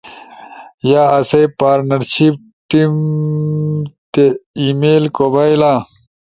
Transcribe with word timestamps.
ت 0.79 0.83
یا 0.91 1.03
آسئی 1.17 1.45
پارٹنرشپ 1.59 2.35
ٹیم 2.69 2.93
تے 4.13 4.23
ای 4.59 4.67
میل 4.79 5.03
کو 5.15 5.25
بھئیلا۔ 5.33 5.73